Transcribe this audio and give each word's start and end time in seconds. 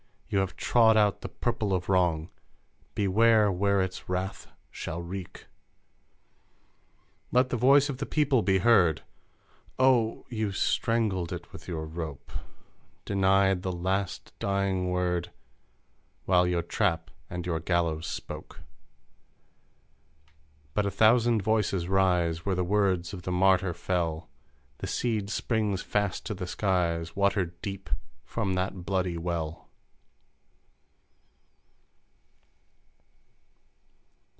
You 0.33 0.39
have 0.39 0.55
trod 0.55 0.95
out 0.95 1.19
the 1.19 1.27
purple 1.27 1.73
of 1.73 1.89
wrong; 1.89 2.29
Beware 2.95 3.51
where 3.51 3.81
its 3.81 4.07
wrath 4.07 4.47
shall 4.69 5.01
wreak! 5.01 5.47
"Let 7.33 7.49
the 7.49 7.57
voice 7.57 7.89
of 7.89 7.97
the 7.97 8.05
People 8.05 8.41
be 8.41 8.59
heard! 8.59 9.01
O" 9.77 10.23
You 10.29 10.53
strangled 10.53 11.33
it 11.33 11.51
with 11.51 11.67
your 11.67 11.85
rope, 11.85 12.31
Denied 13.03 13.61
the 13.61 13.73
last 13.73 14.31
dying 14.39 14.89
word 14.89 15.31
While 16.23 16.47
your 16.47 16.63
Trap 16.63 17.11
and 17.29 17.45
your 17.45 17.59
Gallows 17.59 18.07
spoke! 18.07 18.61
But 20.73 20.85
a 20.85 20.91
thousand 20.91 21.41
voices 21.41 21.89
rise 21.89 22.45
Where 22.45 22.55
the 22.55 22.63
words 22.63 23.13
of 23.13 23.23
the 23.23 23.33
martyr 23.33 23.73
fell; 23.73 24.29
The 24.77 24.87
seed 24.87 25.29
springs 25.29 25.81
fast 25.81 26.25
to 26.27 26.33
the 26.33 26.47
Skies 26.47 27.17
Watered 27.17 27.61
deep 27.61 27.89
from 28.23 28.53
that 28.53 28.85
bloody 28.85 29.17
well 29.17 29.67